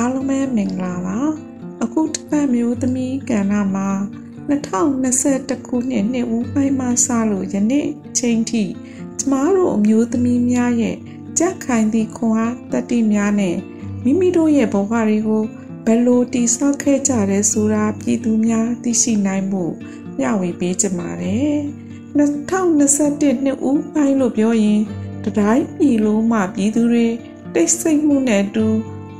[0.00, 1.18] အားလုံးပဲမင်္ဂလာပါ
[1.82, 3.88] အခုတစ်ပတ်မျိုးသမီးကဏ္ဍမှာ
[4.48, 7.86] 2021ခုနှစ်နှစ်ဦးပိုင်းမှစလို့ယနေ့
[8.18, 8.64] ချိန်ထိ
[9.18, 10.96] ကျမတို့အမျိုးသမီးများရဲ့
[11.38, 13.56] ကြက်ခိုင်သည့်ခွန်အားတတိများနဲ့
[14.04, 15.44] မိမိတို့ရဲ့ဘဝတွေကို
[15.86, 19.64] ဘယ်လိုတည်ဆောက်ခဲ့ကြရဲဆိုတာပြည်သူများသိရှိနိုင်မှု
[20.18, 21.56] မျှဝေပေးကြပါတယ်
[22.18, 24.80] 2021နှစ်ဦးပိုင်းလို့ပြောရင်
[25.24, 27.06] တတိုင်းပြည်လုံးမှပြည်သူတွေ
[27.54, 28.68] တိတ်ဆိတ်မှုနဲ့အတူ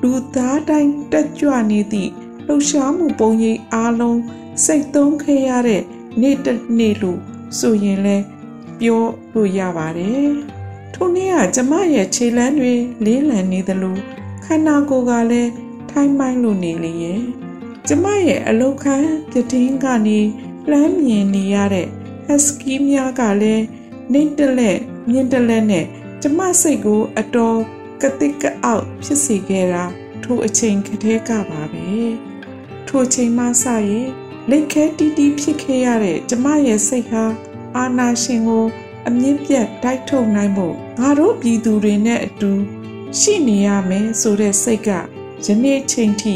[0.06, 2.10] လူသားတိုင်းတက်ကြွနေသည့်
[2.46, 4.20] လှုပ်ရှားမှုပုံရိပ်အားလုံး
[4.64, 5.82] စိတ်သုံးခဲ့ရတဲ့
[6.20, 7.20] နေ့တစ်နေ့လို့
[7.58, 8.16] ဆိုရင်လဲ
[8.78, 10.30] ပြောလို့ရပါတယ်။
[10.94, 12.74] ထိုနေ့ကကျမရဲ့ခြေလမ်းတွေ
[13.04, 13.96] လေးလံနေသလို
[14.44, 15.50] ခန္ဓာကိုယ်ကလည်း
[15.90, 17.20] ထိုင်းမိုင်းလို့နေလေရဲ့။
[17.88, 20.18] ကျမရဲ့အလုတ်ခန်းပြတင်းကနေ
[20.70, 21.86] လှမ်းမြင်နေရတဲ့
[22.26, 23.64] ဟက်စကီများကလည်း
[24.12, 24.78] နှိမ့်တလက်
[25.10, 25.84] မြင့်တလက်နဲ့
[26.22, 27.58] ကျမစိတ်ကိုအတော်
[28.02, 29.84] ကတိကအောက်ဖြစ်စေခဲ့တာ
[30.22, 31.88] ထိုအချိန်ကတည်းကပါပဲ
[32.88, 34.08] ထိုချိန်မှစရင်
[34.50, 37.24] လက်ခဲတီးတီးဖြစ်ခဲ့ရတဲ့ကျမရဲ့စိတ်ဟာ
[37.76, 38.66] အာနာရှင်ကို
[39.08, 42.52] အမြင့်ပြတ်တိုက်ထုတ်နိုင်ဖို့ငါတို့ပြည်သူတွေနဲ့အတူ
[43.18, 44.90] ရှိနေရမယ်ဆိုတဲ့စိတ်က
[45.46, 46.34] ယနေ့ချိန်ထိ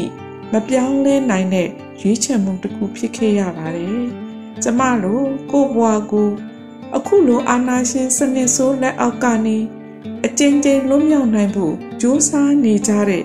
[0.51, 1.69] မပြောင်းလဲနိုင်တဲ့
[2.01, 4.03] ရွေးချယ်မှုတစ်ခုဖြစ်ခဲ့ရပါတယ်။
[4.63, 6.29] ကျမတို့ကိုဘွားကို
[6.95, 9.80] အခုလိုအာနာရှင်စနစ်ဆိုးလက်အောက်ကနေအ
[10.43, 13.23] ကျဉ်းချင်းလွတ်မြောက်နိုင်ဖို့ကြိုးစားနေကြတဲ့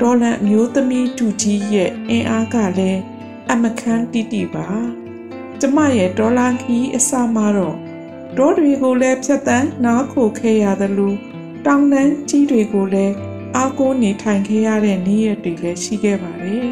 [0.00, 3.00] ဒေါ်လန်အမျိုးသမီးတူကြီးရဲ့အင်အားကလည်း
[3.52, 4.66] အမခန်းတိတိပါ
[5.60, 7.76] ကျမရဲ့ဒေါ်လာခီးအစမှာတော့
[8.36, 11.14] ဒေါ်တွေကိုလည်းဖြတ်တန်းနားခိုခဲ့ရသလို
[11.66, 13.14] တောင်တန်းကြီးတွေကိုလည်း
[13.56, 16.68] အားကိုးနေထိုင်ခဲ့ရတဲ့နေ့ရက်တွေလည်းရှိခဲ့ပါတယ်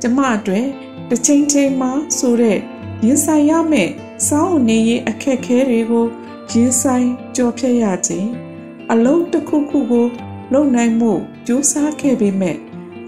[0.00, 0.66] ကျမအတွက်
[1.08, 2.58] တစ်ချိန်ချိန်မှာဆိုတဲ့
[3.04, 3.90] ရင်ဆိုင်ရမယ့်
[4.28, 6.06] စောင်းနေရေးအခက်ခဲတွေကို
[6.52, 8.45] ရင်ဆိုင်ကြော်ဖြတ်ရခြင်း
[8.92, 10.06] အလုံးတစ်ခုခုကို
[10.52, 11.12] လုံနိုင်မှု
[11.46, 12.56] ကြိုးစားခဲ့ပေမဲ့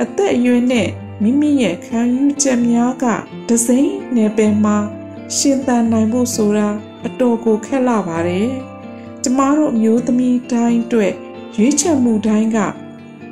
[0.03, 0.89] အသက်အရွယ်နဲ့
[1.23, 3.05] မိမိရဲ့ခံယူချက်များက
[3.49, 4.77] ဒစိမ့်နယ်ပယ်မှာ
[5.37, 6.69] ရှင်သန်နိုင်ဖို့ဆိုတာ
[7.07, 8.49] အတော်ကိုခက်လာပါတယ်။
[9.23, 11.13] ကျမတို့အမျိုးသမီးတိုင်းအတွက်
[11.57, 12.59] ရွေးချယ်မှုတိုင်းက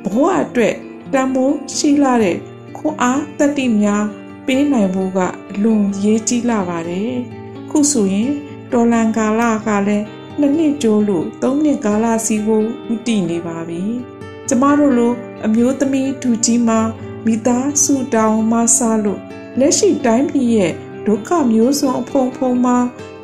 [0.03, 0.75] ဘဝအတွက်
[1.13, 2.37] တန်ဖိုးရှိလာတဲ့
[2.77, 4.05] ခွန်အားတတိများ
[4.45, 5.19] ပေးနိုင်ဖို့က
[5.51, 7.11] အလွန်ရေးကြီးလာပါတယ်။
[7.69, 8.31] ခုဆိုရင်
[8.71, 10.05] တော်လန်ကာလကလည်း
[10.39, 13.83] နှစ်နှစ်ကျိုးလို့သုံးနှစ်ကာလစီကိုဥတည်နေပါပြီ။
[14.47, 15.13] ကျမတို့လို
[15.45, 16.79] အမျိုးသမီးဒူကြီးမှာ
[17.25, 19.21] မိသားစုတောင်မှဆလို့
[19.59, 20.73] လက်ရှိတိုင်းပြည်ရဲ့
[21.05, 22.77] ဒုက္ခမျိုးစုံအဖုံဖုံမှာ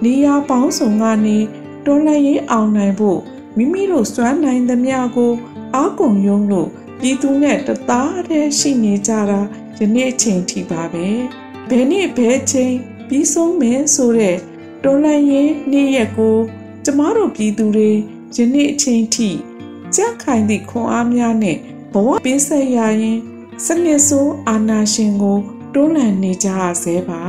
[0.04, 1.38] နေရာပေါင်းစုံကနေ
[1.86, 3.20] တော်လှန်ရေးအောင်နိုင်ဖို့
[3.58, 5.34] မိမိတို့စွမ်းနိုင်သမျှကို
[5.76, 6.70] အားကုန်ယုံလို့
[7.00, 9.42] ပြည်သူနဲ့တသားတည်းရှိနေကြတာ
[9.80, 11.08] ယနေ့အချိန်ထိပါပဲ
[11.70, 12.76] ဘယ်နေ့ဘယ်ချိန်
[13.08, 14.38] ပြီးဆုံးမယ်ဆိုတဲ့
[14.84, 16.38] တော်လှန်ရေးနေ့ရက်ကို
[16.86, 17.90] ကျမတို့ပြည်သူတွေ
[18.36, 19.30] ယနေ့အချိန်ထိ
[19.96, 21.58] ကြက်ခိုင်သည့်ခွန်အားများနဲ့
[21.94, 23.20] ဘဝပေးဆက်ရရင်
[23.66, 25.38] စနစ်ဆိုးအာနာရှင်ကို
[25.74, 27.22] တွန်းလှန်နေကြရဆဲပါ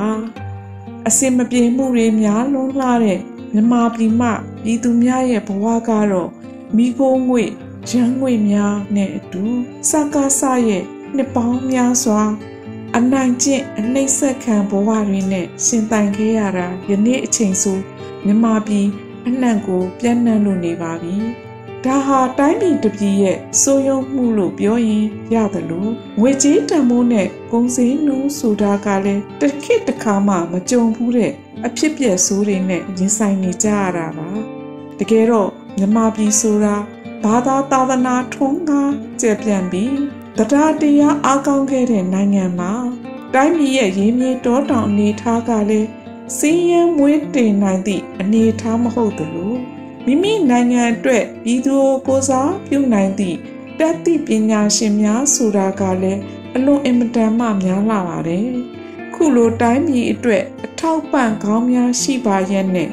[1.09, 3.21] အစင်မပြေမှုတွေများလွန်းလာတဲ့
[3.55, 4.29] မြမပြည်မှ
[4.63, 6.31] ပြည်သူများရဲ့ဘဝကတော့
[6.77, 7.43] မိခိုးငွေ
[7.91, 9.45] ရန်ငွေများနဲ့အတူ
[9.91, 10.83] စကားဆရဲ့
[11.15, 12.23] နှစ်ပေါင်းများစွာ
[12.97, 17.79] အနိုင်ကျင့်အနှိမ့်ဆက်ခံဘဝတွေနဲ့ရှင်တိုင်ခဲ့ရတာယနေ့အချိန်ဆို
[18.27, 18.89] မြမပြည်
[19.29, 21.17] အနှံ့ကို ပြန့်နှံ့လို့နေပါပြီ။
[21.85, 31.33] ဒါဟာတိုင်းပြည်တစ်ပြည်ရဲ့စိုးရုံမှုလို့ပြောရင်ရတယ်လို့ငွေကြေးတန်ဖိုးနဲ့ကုန်စည်နှုန်းဆိုတာကလည်းတစ်ခေတ်တစ်ခါမှမကြုံဘူးတဲ့
[31.67, 34.29] အဖြစ်ပြက်ဆိုးတွေနဲ့ရင်ဆိုင်နေကြရတာပါ။
[34.99, 36.77] တကယ်တော့မြမပြည်ဆိုတာ
[37.25, 39.97] ဘာသာသာသနာထွန်းကားကျယ်ပြန့်ပြီး
[40.39, 42.73] တရားတရားအားကောင်းခဲ့တဲ့နိုင်ငံမှာ
[43.35, 45.89] တိုင်းပြည်ရဲ့ရင်းမြေတောတောင်အနေထားကလည်း
[46.37, 49.55] စီးရဲမွေးတင်နိုင်သည့်အနေအထားမဟုတ်သလို
[50.05, 51.77] မိမိနိုင်ငံအတွက်ပြည်သူ
[52.07, 53.39] ကိုစားပြုနိုင်သည့်
[53.79, 56.21] တတ်သိပညာရှင်များဆိုတာကလည်း
[56.55, 58.49] အလွန်အင်မတန်မှများလာပါတယ်။
[59.15, 62.89] ခုလိုတိုင်းပြည်အတွက်အထောက်ပံ့ကောင်းများရှိပါရဲ့နဲ့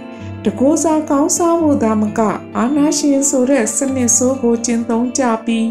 [0.46, 2.20] တကိုးစားကောင်းစားဖို့သာမက
[2.58, 5.68] အာနာရှင်ဆိုတဲ့စနစ်ဆိုးကိုကျင့်သုံးကြပြီး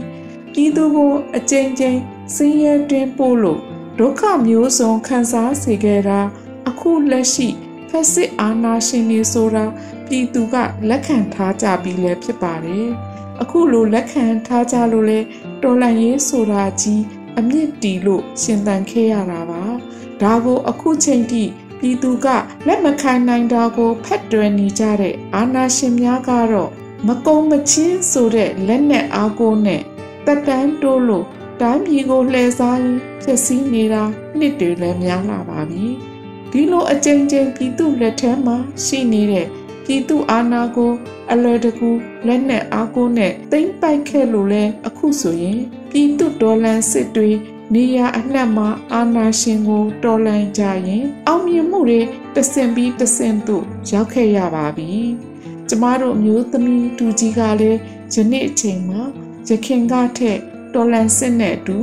[0.53, 1.99] ပြည်သူကိုအကြိမ်ကြိမ်
[2.35, 3.61] ဆင်းရဲတွင်ပို့လို့
[3.99, 6.21] ဒုက္ခမျိုးစုံခံစားစေခဲ့တာ
[6.69, 7.49] အခုလက်ရှိ
[7.89, 9.65] ဖက်စစ်အာဏာရှင်တွေဆိုတာ
[10.07, 10.57] ပြည်သူက
[10.89, 12.87] လက်ခံထားကြပြီးလဲဖြစ်ပါတယ်။
[13.43, 15.19] အခုလိုလက်ခံထားကြလို့လဲ
[15.63, 17.03] တော်လန်ရေးဆိုတာကြီး
[17.39, 19.63] အမြင့်တီလို့ရှင်သန်ခဲ့ရတာပါ။
[20.23, 21.45] ဒါကိုအခုချိန်ထိ
[21.79, 22.27] ပြည်သူက
[22.67, 26.71] လက်မခံနိုင်တာကိုဖက်တွယ်နေကြတဲ့အာဏာရှင်များကတော့
[27.07, 29.83] မကုံမချင်းဆိုတဲ့လက်နက်အားကိုနဲ့
[30.27, 31.27] တက်တန်းတိုးလို့
[31.61, 34.03] တိုင်းပြည်ကိုလှည့်စားရင်းဖြစ်စည်းနေတာ
[34.39, 35.87] နှစ်တွေလည်းများလာပါပြီ။
[36.53, 39.47] ဒီလိုအကြိမ်ကြိမ်ပြည်သူလက်ထက်မှာရှိနေတဲ့
[39.85, 40.93] ပြည်သူအာဏာကို
[41.33, 41.91] အလွယ်တကူ
[42.27, 45.61] လက်နဲ့အားကိုနဲ့သိမ့်ပိုက်ခဲ့လို့လဲအခုဆိုရင်
[45.91, 47.31] ပြည်သူဒေါ်လန်စစ်တွေ
[47.75, 52.01] နေရအနှံ့မှာအာနာရှင်ကိုတော်လှန်ကြရင် အောင်မြင်မှုတွေ
[52.35, 54.91] တဆင်ပြီးတဆင်သို့ရောက်ခဲ့ရပါပြီ။
[55.69, 57.79] ကျမတို့အမျိုးသမီးတူကြီးကလည်း
[58.15, 59.03] ယနေ့အချိန်မှာ
[59.49, 60.39] ရခင်ကထက်
[60.75, 61.79] တော်လှန်စစ်နဲ့အတူ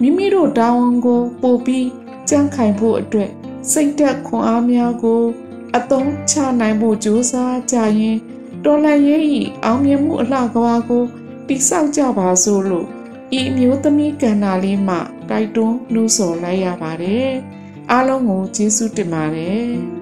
[0.00, 1.88] မိမိတို့တာဝန်ကိုပို့ပြီး
[2.28, 3.30] ကြံ့ခိုင်ဖို့အတွက်
[3.72, 5.22] စိတ်သက်ခွန်အားများကို
[5.76, 8.16] အသုံးချနိုင်ဖို့ကြိုးစားကြရင်
[8.64, 9.22] တော်လှန်ရေး၏
[9.64, 11.04] အောင်မြင်မှုအလှကဘာကို
[11.48, 12.86] တိဆောက်ကြပါစို့လို့
[13.38, 14.96] ဤမျိုးသမီးကန္နာလေးမှ
[15.30, 17.30] တိုက်တွန်းနှိုးဆော်လိုက်ရပါတယ်
[17.90, 19.99] အားလုံးကိုကျေးဇူးတင်ပါတယ်